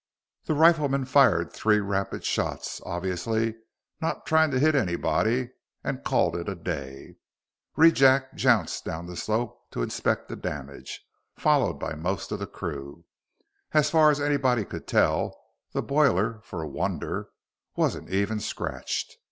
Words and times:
The 0.45 0.55
rifleman 0.55 1.05
fired 1.05 1.53
three 1.53 1.79
rapid 1.79 2.25
shots, 2.25 2.81
obviously 2.87 3.53
not 4.01 4.25
trying 4.25 4.49
to 4.49 4.57
hit 4.57 4.73
anybody, 4.73 5.51
and 5.83 6.03
called 6.03 6.35
it 6.35 6.49
a 6.49 6.55
day. 6.55 7.17
Rejack 7.77 8.33
jounced 8.33 8.83
down 8.83 9.05
the 9.05 9.15
slope 9.15 9.69
to 9.69 9.83
inspect 9.83 10.27
the 10.27 10.35
damage, 10.35 11.05
followed 11.37 11.75
by 11.75 11.93
most 11.93 12.31
of 12.31 12.39
the 12.39 12.47
crew. 12.47 13.05
As 13.73 13.91
far 13.91 14.09
as 14.09 14.19
anybody 14.19 14.65
could 14.65 14.87
tell, 14.87 15.39
the 15.71 15.83
boiler, 15.83 16.41
for 16.45 16.63
a 16.63 16.67
wonder, 16.67 17.29
wasn't 17.75 18.09
even 18.09 18.39
scratched. 18.39 19.17